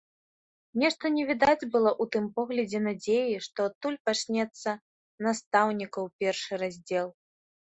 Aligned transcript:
Нешта 0.83 1.05
не 1.17 1.25
відаць 1.31 1.67
было 1.75 1.91
ў 1.91 2.03
тым 2.15 2.25
поглядзе 2.39 2.79
надзеі, 2.87 3.35
што 3.49 3.67
адтуль 3.71 3.99
пачнецца 4.11 4.69
настаўнікаў 5.27 6.03
першы 6.25 6.53
раздзел. 6.65 7.07